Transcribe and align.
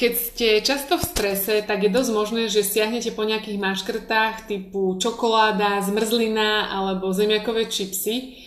Keď 0.00 0.14
ste 0.16 0.64
často 0.64 0.96
v 0.96 1.04
strese, 1.04 1.60
tak 1.60 1.84
je 1.84 1.92
dosť 1.92 2.10
možné, 2.16 2.48
že 2.48 2.64
siahnete 2.64 3.12
po 3.12 3.20
nejakých 3.20 3.60
maškrtách 3.60 4.48
typu 4.48 4.96
čokoláda, 4.96 5.84
zmrzlina 5.84 6.72
alebo 6.72 7.12
zemiakové 7.12 7.68
čipsy. 7.68 8.40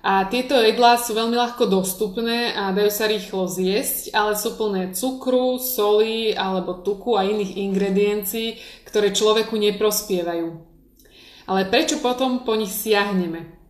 A 0.00 0.24
tieto 0.32 0.56
jedlá 0.56 0.96
sú 0.96 1.12
veľmi 1.12 1.36
ľahko 1.36 1.68
dostupné 1.68 2.56
a 2.56 2.72
dajú 2.72 2.88
sa 2.88 3.04
rýchlo 3.04 3.44
zjesť, 3.44 4.16
ale 4.16 4.32
sú 4.32 4.56
plné 4.56 4.96
cukru, 4.96 5.60
soli 5.60 6.32
alebo 6.32 6.80
tuku 6.80 7.20
a 7.20 7.28
iných 7.28 7.52
ingrediencií, 7.52 8.56
ktoré 8.88 9.12
človeku 9.12 9.60
neprospievajú. 9.60 10.48
Ale 11.52 11.68
prečo 11.68 12.00
potom 12.00 12.48
po 12.48 12.56
nich 12.56 12.72
siahneme? 12.72 13.63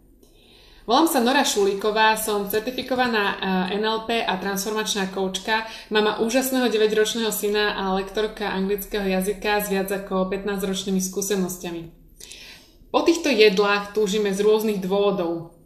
Volám 0.84 1.08
sa 1.08 1.24
Nora 1.24 1.48
Šulíková, 1.48 2.12
som 2.20 2.44
certifikovaná 2.44 3.40
eh, 3.72 3.80
NLP 3.80 4.20
a 4.20 4.36
transformačná 4.36 5.08
koučka, 5.16 5.64
mama 5.88 6.20
úžasného 6.20 6.68
9-ročného 6.68 7.32
syna 7.32 7.72
a 7.72 7.96
lektorka 7.96 8.52
anglického 8.52 9.08
jazyka 9.08 9.64
s 9.64 9.72
viac 9.72 9.88
ako 9.88 10.28
15-ročnými 10.28 11.00
skúsenostiami. 11.00 11.88
Po 12.92 13.00
týchto 13.00 13.32
jedlách 13.32 13.96
túžime 13.96 14.36
z 14.36 14.44
rôznych 14.44 14.84
dôvodov. 14.84 15.56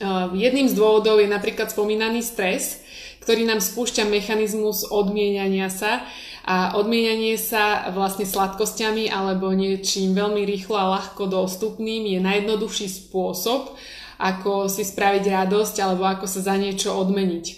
Eh, 0.00 0.26
jedným 0.32 0.72
z 0.72 0.74
dôvodov 0.80 1.20
je 1.20 1.28
napríklad 1.28 1.68
spomínaný 1.68 2.24
stres, 2.24 2.80
ktorý 3.20 3.44
nám 3.44 3.60
spúšťa 3.60 4.08
mechanizmus 4.08 4.88
odmieniania 4.88 5.68
sa 5.68 6.00
a 6.48 6.80
odmienianie 6.80 7.36
sa 7.36 7.92
vlastne 7.92 8.24
sladkosťami 8.24 9.12
alebo 9.12 9.52
niečím 9.52 10.16
veľmi 10.16 10.48
rýchlo 10.48 10.80
a 10.80 10.96
ľahko 10.96 11.28
dostupným 11.28 12.08
je 12.08 12.24
najjednoduchší 12.24 12.88
spôsob, 12.88 13.76
ako 14.16 14.68
si 14.72 14.82
spraviť 14.84 15.24
radosť 15.28 15.76
alebo 15.84 16.08
ako 16.08 16.24
sa 16.28 16.40
za 16.40 16.54
niečo 16.56 16.92
odmeniť. 16.96 17.46
E, 17.48 17.54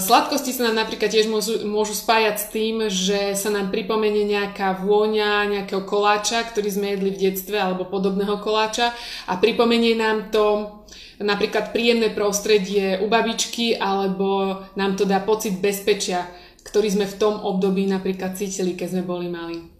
sladkosti 0.00 0.56
sa 0.56 0.68
nám 0.68 0.86
napríklad 0.86 1.12
tiež 1.12 1.28
môžu, 1.28 1.64
môžu 1.68 1.92
spájať 1.92 2.36
s 2.40 2.46
tým, 2.48 2.74
že 2.88 3.36
sa 3.36 3.52
nám 3.52 3.68
pripomenie 3.68 4.24
nejaká 4.24 4.80
vôňa 4.80 5.46
nejakého 5.52 5.84
koláča, 5.84 6.44
ktorý 6.48 6.68
sme 6.72 6.86
jedli 6.96 7.10
v 7.12 7.20
detstve 7.28 7.60
alebo 7.60 7.84
podobného 7.84 8.40
koláča 8.40 8.96
a 9.28 9.36
pripomenie 9.36 9.92
nám 9.96 10.32
to 10.32 10.76
napríklad 11.20 11.72
príjemné 11.72 12.12
prostredie 12.12 13.00
u 13.00 13.08
babičky 13.08 13.76
alebo 13.76 14.60
nám 14.76 14.96
to 14.96 15.04
dá 15.08 15.20
pocit 15.20 15.60
bezpečia, 15.60 16.28
ktorý 16.64 16.92
sme 16.92 17.06
v 17.08 17.18
tom 17.20 17.40
období 17.40 17.88
napríklad 17.88 18.36
cítili, 18.36 18.76
keď 18.76 18.88
sme 18.96 19.02
boli 19.04 19.28
mali. 19.28 19.75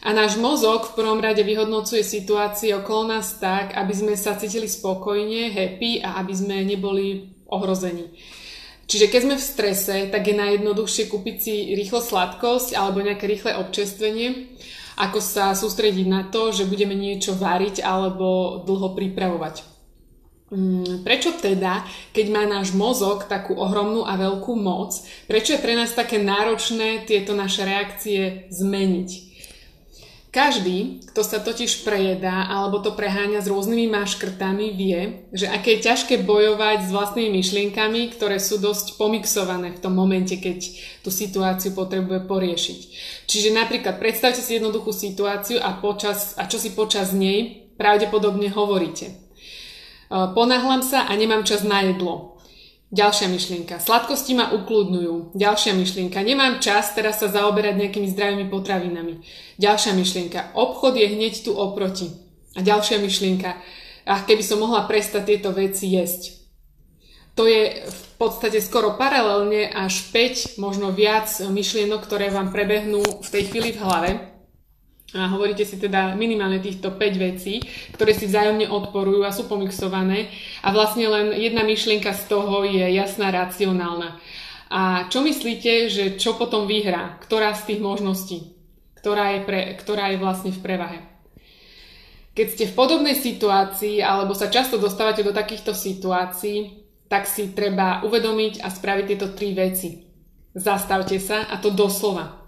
A 0.00 0.16
náš 0.16 0.40
mozog 0.40 0.90
v 0.90 0.96
prvom 0.96 1.20
rade 1.20 1.44
vyhodnocuje 1.44 2.00
situácie 2.00 2.72
okolo 2.72 3.12
nás 3.16 3.36
tak, 3.36 3.76
aby 3.76 3.92
sme 3.92 4.14
sa 4.16 4.34
cítili 4.34 4.64
spokojne, 4.64 5.52
happy 5.52 6.00
a 6.00 6.16
aby 6.24 6.32
sme 6.32 6.64
neboli 6.64 7.36
ohrození. 7.50 8.08
Čiže 8.90 9.06
keď 9.06 9.20
sme 9.22 9.36
v 9.38 9.48
strese, 9.54 9.96
tak 10.10 10.26
je 10.26 10.34
najjednoduchšie 10.34 11.06
kúpiť 11.06 11.36
si 11.38 11.54
rýchlo 11.78 12.02
sladkosť 12.02 12.74
alebo 12.74 12.98
nejaké 13.04 13.30
rýchle 13.30 13.54
občerstvenie, 13.54 14.56
ako 14.98 15.22
sa 15.22 15.54
sústrediť 15.54 16.06
na 16.10 16.26
to, 16.26 16.50
že 16.50 16.66
budeme 16.66 16.98
niečo 16.98 17.38
variť 17.38 17.86
alebo 17.86 18.58
dlho 18.66 18.90
pripravovať. 18.98 19.70
Mm, 20.50 21.06
prečo 21.06 21.30
teda, 21.38 21.86
keď 22.10 22.26
má 22.34 22.42
náš 22.42 22.74
mozog 22.74 23.30
takú 23.30 23.54
ohromnú 23.54 24.02
a 24.02 24.18
veľkú 24.18 24.58
moc, 24.58 24.98
prečo 25.30 25.54
je 25.54 25.62
pre 25.62 25.78
nás 25.78 25.94
také 25.94 26.18
náročné 26.18 27.06
tieto 27.06 27.38
naše 27.38 27.62
reakcie 27.62 28.50
zmeniť? 28.50 29.29
Každý, 30.30 31.10
kto 31.10 31.26
sa 31.26 31.42
totiž 31.42 31.82
prejedá 31.82 32.46
alebo 32.46 32.78
to 32.78 32.94
preháňa 32.94 33.42
s 33.42 33.50
rôznymi 33.50 33.90
maškrtami, 33.90 34.78
vie, 34.78 35.26
že 35.34 35.50
aké 35.50 35.74
je 35.74 35.90
ťažké 35.90 36.22
bojovať 36.22 36.86
s 36.86 36.94
vlastnými 36.94 37.42
myšlienkami, 37.42 38.14
ktoré 38.14 38.38
sú 38.38 38.62
dosť 38.62 38.94
pomixované 38.94 39.74
v 39.74 39.82
tom 39.82 39.90
momente, 39.90 40.38
keď 40.38 40.70
tú 41.02 41.10
situáciu 41.10 41.74
potrebuje 41.74 42.30
poriešiť. 42.30 42.80
Čiže 43.26 43.58
napríklad 43.58 43.98
predstavte 43.98 44.38
si 44.38 44.54
jednoduchú 44.54 44.94
situáciu 44.94 45.58
a, 45.58 45.74
počas, 45.82 46.38
a 46.38 46.46
čo 46.46 46.62
si 46.62 46.78
počas 46.78 47.10
nej 47.10 47.66
pravdepodobne 47.74 48.54
hovoríte. 48.54 49.18
Ponáhlam 50.10 50.86
sa 50.86 51.10
a 51.10 51.12
nemám 51.18 51.42
čas 51.42 51.66
na 51.66 51.82
jedlo. 51.82 52.38
Ďalšia 52.90 53.30
myšlienka. 53.30 53.78
Sladkosti 53.78 54.34
ma 54.34 54.50
ukludňujú. 54.50 55.38
Ďalšia 55.38 55.78
myšlienka. 55.78 56.26
Nemám 56.26 56.58
čas 56.58 56.90
teraz 56.90 57.22
sa 57.22 57.30
zaoberať 57.30 57.78
nejakými 57.78 58.10
zdravými 58.10 58.50
potravinami. 58.50 59.22
Ďalšia 59.62 59.94
myšlienka. 59.94 60.58
Obchod 60.58 60.98
je 60.98 61.06
hneď 61.06 61.46
tu 61.46 61.54
oproti. 61.54 62.10
A 62.58 62.66
ďalšia 62.66 62.98
myšlienka. 62.98 63.54
Ach, 64.10 64.26
keby 64.26 64.42
som 64.42 64.58
mohla 64.58 64.90
prestať 64.90 65.22
tieto 65.22 65.54
veci 65.54 65.86
jesť. 65.86 66.42
To 67.38 67.46
je 67.46 67.86
v 67.86 68.02
podstate 68.18 68.58
skoro 68.58 68.98
paralelne 68.98 69.70
až 69.70 70.10
5, 70.10 70.58
možno 70.58 70.90
viac 70.90 71.30
myšlienok, 71.30 72.02
ktoré 72.02 72.34
vám 72.34 72.50
prebehnú 72.50 73.06
v 73.06 73.28
tej 73.30 73.54
chvíli 73.54 73.70
v 73.70 73.82
hlave 73.86 74.29
a 75.10 75.26
hovoríte 75.26 75.66
si 75.66 75.74
teda 75.74 76.14
minimálne 76.14 76.62
týchto 76.62 76.94
5 76.94 77.00
vecí, 77.18 77.58
ktoré 77.98 78.14
si 78.14 78.30
vzájomne 78.30 78.70
odporujú 78.70 79.26
a 79.26 79.34
sú 79.34 79.50
pomixované 79.50 80.30
a 80.62 80.70
vlastne 80.70 81.10
len 81.10 81.34
jedna 81.34 81.66
myšlienka 81.66 82.14
z 82.14 82.22
toho 82.30 82.62
je 82.62 82.86
jasná, 82.94 83.34
racionálna. 83.34 84.22
A 84.70 85.10
čo 85.10 85.26
myslíte, 85.26 85.90
že 85.90 86.04
čo 86.14 86.38
potom 86.38 86.70
vyhrá? 86.70 87.18
Ktorá 87.26 87.50
z 87.58 87.74
tých 87.74 87.80
možností? 87.82 88.54
Ktorá 88.94 89.34
je, 89.34 89.40
pre, 89.42 89.74
ktorá 89.74 90.14
je 90.14 90.22
vlastne 90.22 90.54
v 90.54 90.62
prevahe? 90.62 90.98
Keď 92.30 92.46
ste 92.46 92.64
v 92.70 92.76
podobnej 92.78 93.18
situácii 93.18 93.98
alebo 93.98 94.38
sa 94.38 94.46
často 94.46 94.78
dostávate 94.78 95.26
do 95.26 95.34
takýchto 95.34 95.74
situácií, 95.74 96.86
tak 97.10 97.26
si 97.26 97.50
treba 97.50 98.06
uvedomiť 98.06 98.62
a 98.62 98.70
spraviť 98.70 99.04
tieto 99.10 99.34
tri 99.34 99.50
veci. 99.50 100.06
Zastavte 100.54 101.18
sa 101.18 101.50
a 101.50 101.58
to 101.58 101.74
doslova. 101.74 102.39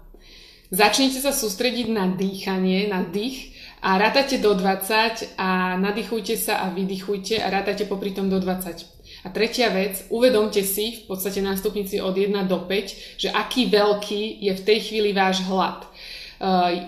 Začnite 0.73 1.21
sa 1.21 1.29
sústrediť 1.29 1.93
na 1.93 2.09
dýchanie, 2.09 2.89
na 2.89 3.05
dých 3.05 3.53
a 3.85 3.93
rátate 4.01 4.41
do 4.41 4.57
20 4.57 5.37
a 5.37 5.77
nadýchujte 5.77 6.33
sa 6.33 6.65
a 6.65 6.73
vydychujte 6.73 7.37
a 7.37 7.53
rátate 7.53 7.85
popri 7.85 8.09
tom 8.09 8.25
do 8.25 8.41
20. 8.41 8.81
A 9.21 9.29
tretia 9.29 9.69
vec, 9.69 10.01
uvedomte 10.09 10.65
si 10.65 11.05
v 11.05 11.13
podstate 11.13 11.45
na 11.45 11.53
stupnici 11.53 12.01
od 12.01 12.17
1 12.17 12.49
do 12.49 12.65
5, 12.65 13.21
že 13.21 13.29
aký 13.29 13.69
veľký 13.69 14.41
je 14.41 14.51
v 14.57 14.65
tej 14.65 14.79
chvíli 14.89 15.13
váš 15.13 15.45
hlad. 15.45 15.85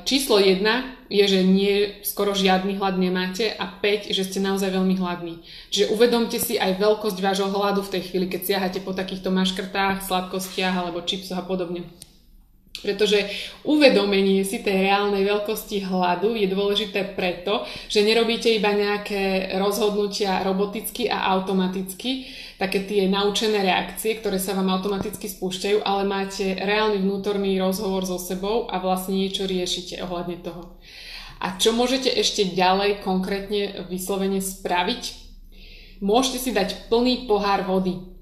Číslo 0.02 0.42
1 0.42 0.66
je, 1.14 1.26
že 1.30 1.46
nie, 1.46 2.02
skoro 2.02 2.34
žiadny 2.34 2.82
hlad 2.82 2.98
nemáte 2.98 3.54
a 3.54 3.70
5, 3.70 4.10
že 4.10 4.26
ste 4.26 4.42
naozaj 4.42 4.74
veľmi 4.74 4.98
hladní. 4.98 5.46
Čiže 5.70 5.94
uvedomte 5.94 6.42
si 6.42 6.58
aj 6.58 6.82
veľkosť 6.82 7.22
vášho 7.22 7.54
hladu 7.54 7.86
v 7.86 7.94
tej 7.94 8.10
chvíli, 8.10 8.34
keď 8.34 8.42
siahate 8.50 8.82
po 8.82 8.98
takýchto 8.98 9.30
maškrtách, 9.30 10.02
sladkostiach 10.02 10.74
alebo 10.74 11.06
čipsoch 11.06 11.38
a 11.38 11.46
podobne. 11.46 11.86
Pretože 12.84 13.26
uvedomenie 13.64 14.44
si 14.44 14.60
tej 14.60 14.92
reálnej 14.92 15.24
veľkosti 15.24 15.88
hladu 15.88 16.36
je 16.36 16.48
dôležité 16.52 17.16
preto, 17.16 17.64
že 17.88 18.04
nerobíte 18.04 18.52
iba 18.52 18.76
nejaké 18.76 19.56
rozhodnutia 19.56 20.44
roboticky 20.44 21.08
a 21.08 21.32
automaticky, 21.34 22.28
také 22.60 22.84
tie 22.84 23.08
naučené 23.08 23.64
reakcie, 23.64 24.20
ktoré 24.20 24.40
sa 24.40 24.56
vám 24.56 24.72
automaticky 24.76 25.28
spúšťajú, 25.28 25.84
ale 25.84 26.04
máte 26.04 26.56
reálny 26.56 27.00
vnútorný 27.04 27.60
rozhovor 27.60 28.04
so 28.04 28.20
sebou 28.20 28.68
a 28.68 28.80
vlastne 28.80 29.20
niečo 29.20 29.48
riešite 29.48 30.04
ohľadne 30.04 30.38
toho. 30.44 30.76
A 31.40 31.60
čo 31.60 31.76
môžete 31.76 32.08
ešte 32.08 32.48
ďalej 32.48 33.04
konkrétne 33.04 33.86
vyslovene 33.92 34.40
spraviť? 34.40 35.04
Môžete 36.00 36.40
si 36.40 36.52
dať 36.56 36.88
plný 36.88 37.28
pohár 37.28 37.68
vody. 37.68 38.15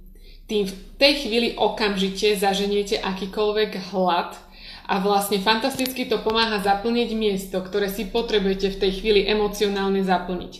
Tým 0.44 0.68
v 0.68 0.76
tej 1.00 1.14
chvíli 1.24 1.48
okamžite 1.56 2.36
zaženiete 2.36 3.00
akýkoľvek 3.00 3.96
hlad 3.96 4.36
a 4.84 5.00
vlastne 5.00 5.40
fantasticky 5.40 6.04
to 6.12 6.20
pomáha 6.20 6.60
zaplniť 6.60 7.10
miesto, 7.16 7.64
ktoré 7.64 7.88
si 7.88 8.12
potrebujete 8.12 8.76
v 8.76 8.80
tej 8.84 8.92
chvíli 9.00 9.24
emocionálne 9.24 10.04
zaplniť. 10.04 10.54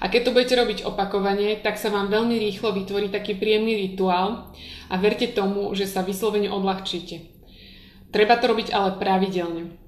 A 0.00 0.12
keď 0.12 0.20
to 0.28 0.34
budete 0.36 0.54
robiť 0.60 0.78
opakovane, 0.84 1.56
tak 1.60 1.80
sa 1.80 1.88
vám 1.88 2.12
veľmi 2.12 2.36
rýchlo 2.36 2.76
vytvorí 2.76 3.08
taký 3.08 3.36
príjemný 3.36 3.88
rituál 3.88 4.52
a 4.92 4.94
verte 5.00 5.32
tomu, 5.32 5.72
že 5.72 5.88
sa 5.88 6.04
vyslovene 6.04 6.52
odľahčíte. 6.52 7.40
Treba 8.12 8.36
to 8.36 8.52
robiť 8.52 8.68
ale 8.76 9.00
pravidelne. 9.00 9.79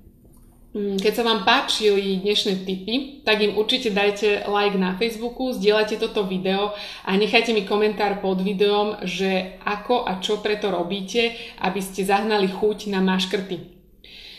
Mm, 0.72 0.96
keď 0.96 1.12
sa 1.12 1.26
vám 1.28 1.44
páčili 1.44 2.24
dnešné 2.24 2.64
tipy, 2.64 3.20
tak 3.28 3.44
im 3.44 3.60
určite 3.60 3.92
dajte 3.92 4.48
like 4.48 4.80
na 4.80 4.96
Facebooku, 4.96 5.52
zdieľajte 5.52 6.00
toto 6.00 6.24
video 6.24 6.72
a 7.04 7.12
nechajte 7.12 7.52
mi 7.52 7.69
komentár 7.69 8.24
pod 8.24 8.40
videom, 8.40 8.96
že 9.04 9.60
ako 9.69 10.08
a 10.08 10.16
čo 10.24 10.40
preto 10.40 10.72
robíte, 10.72 11.36
aby 11.60 11.76
ste 11.84 12.08
zahnali 12.08 12.48
chuť 12.48 12.88
na 12.88 13.04
maškrty. 13.04 13.81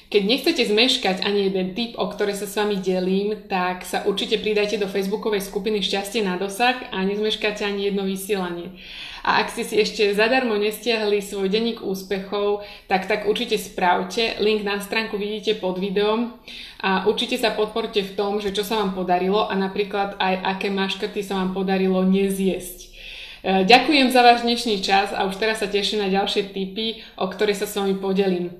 Keď 0.09 0.21
nechcete 0.23 0.63
zmeškať 0.65 1.25
ani 1.25 1.49
jeden 1.49 1.73
tip, 1.73 1.95
o 1.97 2.05
ktoré 2.05 2.35
sa 2.35 2.45
s 2.45 2.57
vami 2.57 2.77
delím, 2.79 3.47
tak 3.49 3.87
sa 3.87 4.03
určite 4.05 4.37
pridajte 4.41 4.77
do 4.77 4.85
facebookovej 4.91 5.41
skupiny 5.41 5.81
Šťastie 5.81 6.21
na 6.21 6.37
dosah 6.37 6.75
a 6.93 7.01
nezmeškáte 7.01 7.65
ani 7.65 7.89
jedno 7.89 8.05
vysielanie. 8.05 8.75
A 9.23 9.39
ak 9.39 9.55
ste 9.55 9.63
si 9.63 9.79
ešte 9.79 10.11
zadarmo 10.11 10.59
nestiahli 10.59 11.23
svoj 11.23 11.47
denník 11.47 11.79
úspechov, 11.79 12.67
tak 12.91 13.07
tak 13.07 13.23
určite 13.23 13.55
spravte. 13.55 14.35
Link 14.43 14.67
na 14.67 14.83
stránku 14.83 15.15
vidíte 15.15 15.55
pod 15.55 15.79
videom 15.79 16.35
a 16.83 17.07
určite 17.07 17.39
sa 17.39 17.55
podporte 17.55 18.03
v 18.03 18.15
tom, 18.19 18.43
že 18.43 18.51
čo 18.51 18.67
sa 18.67 18.83
vám 18.83 18.91
podarilo 18.91 19.47
a 19.47 19.55
napríklad 19.55 20.19
aj 20.19 20.59
aké 20.59 20.67
maškrty 20.67 21.23
sa 21.23 21.39
vám 21.39 21.55
podarilo 21.55 22.03
nezjesť. 22.03 22.77
E, 22.83 23.63
ďakujem 23.63 24.11
za 24.11 24.27
váš 24.27 24.43
dnešný 24.43 24.83
čas 24.83 25.15
a 25.15 25.23
už 25.23 25.39
teraz 25.39 25.63
sa 25.63 25.71
teším 25.71 26.03
na 26.03 26.11
ďalšie 26.11 26.51
tipy, 26.51 26.99
o 27.15 27.23
ktoré 27.31 27.55
sa 27.55 27.63
s 27.63 27.79
vami 27.79 27.95
podelím. 27.95 28.51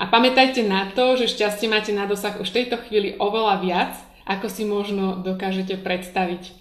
A 0.00 0.08
pamätajte 0.08 0.64
na 0.64 0.88
to, 0.88 1.20
že 1.20 1.36
šťastie 1.36 1.68
máte 1.68 1.92
na 1.92 2.08
dosah 2.08 2.40
už 2.40 2.48
tejto 2.48 2.80
chvíli 2.88 3.20
oveľa 3.20 3.60
viac, 3.60 3.92
ako 4.24 4.48
si 4.48 4.64
možno 4.64 5.20
dokážete 5.20 5.76
predstaviť. 5.76 6.56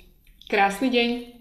Krásny 0.52 0.92
deň! 0.92 1.39